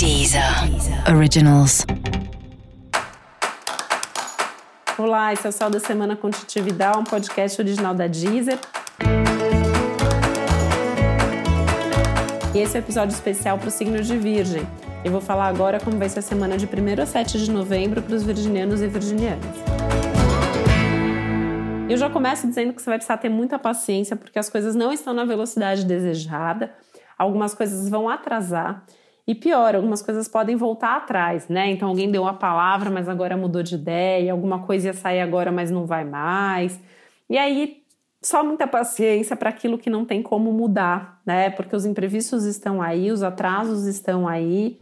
[0.00, 0.42] Deezer
[1.14, 1.84] Originals.
[4.96, 8.58] Olá, esse é o Céu da Semana com Titi Vidal, um podcast original da Deezer.
[12.54, 14.66] E esse é o um episódio especial para o signo de Virgem.
[15.04, 18.00] Eu vou falar agora como vai ser a semana de 1 a 7 de novembro
[18.00, 19.54] para os virginianos e virginianas.
[21.90, 24.94] Eu já começo dizendo que você vai precisar ter muita paciência porque as coisas não
[24.94, 26.72] estão na velocidade desejada,
[27.18, 28.82] algumas coisas vão atrasar
[29.26, 31.70] e pior, algumas coisas podem voltar atrás, né?
[31.70, 35.52] Então alguém deu uma palavra, mas agora mudou de ideia, alguma coisa ia sair agora,
[35.52, 36.80] mas não vai mais.
[37.28, 37.80] E aí,
[38.22, 41.48] só muita paciência para aquilo que não tem como mudar, né?
[41.50, 44.78] Porque os imprevistos estão aí, os atrasos estão aí.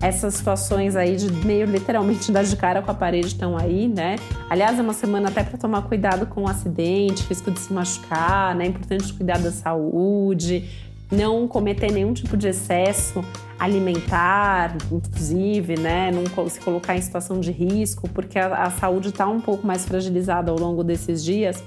[0.00, 4.16] Essas situações aí de meio literalmente dar de cara com a parede estão aí, né?
[4.50, 8.54] Aliás, é uma semana até para tomar cuidado com o acidente, risco de se machucar,
[8.54, 8.64] né?
[8.64, 10.68] É importante cuidar da saúde,
[11.10, 13.24] não cometer nenhum tipo de excesso
[13.58, 16.10] alimentar, inclusive, né?
[16.10, 19.86] Não se colocar em situação de risco, porque a, a saúde está um pouco mais
[19.86, 21.62] fragilizada ao longo desses dias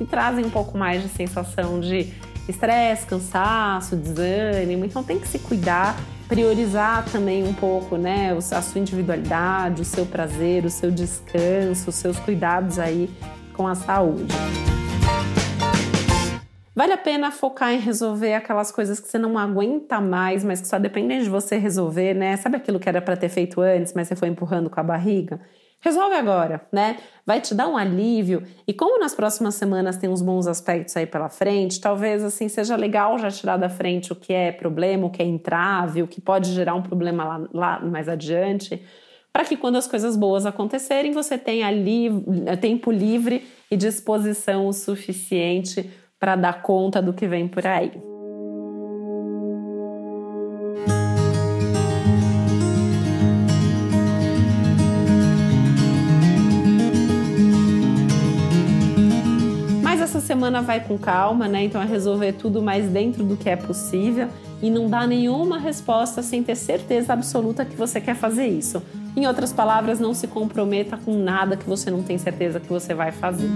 [0.00, 2.12] e trazem um pouco mais de sensação de
[2.48, 4.84] estresse, cansaço, desânimo.
[4.84, 10.04] Então tem que se cuidar priorizar também um pouco, né, a sua individualidade, o seu
[10.04, 13.08] prazer, o seu descanso, os seus cuidados aí
[13.52, 14.34] com a saúde.
[16.74, 20.68] Vale a pena focar em resolver aquelas coisas que você não aguenta mais, mas que
[20.68, 22.36] só dependem de você resolver, né?
[22.36, 25.40] Sabe aquilo que era para ter feito antes, mas você foi empurrando com a barriga?
[25.86, 26.96] Resolve agora, né?
[27.24, 28.42] Vai te dar um alívio.
[28.66, 32.74] E como nas próximas semanas tem uns bons aspectos aí pela frente, talvez assim seja
[32.74, 36.20] legal já tirar da frente o que é problema, o que é entrave, o que
[36.20, 38.84] pode gerar um problema lá, lá mais adiante,
[39.32, 42.10] para que quando as coisas boas acontecerem, você tenha li
[42.60, 47.92] tempo livre e disposição o suficiente para dar conta do que vem por aí.
[60.20, 61.64] Semana vai com calma, né?
[61.64, 64.28] Então é resolver tudo mais dentro do que é possível
[64.62, 68.82] e não dar nenhuma resposta sem ter certeza absoluta que você quer fazer isso.
[69.16, 72.94] Em outras palavras, não se comprometa com nada que você não tem certeza que você
[72.94, 73.48] vai fazer.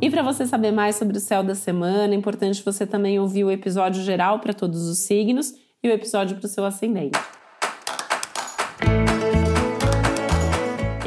[0.00, 3.44] E para você saber mais sobre o céu da semana, é importante você também ouvir
[3.44, 5.52] o episódio geral para todos os signos
[5.82, 7.18] e o episódio para o seu ascendente.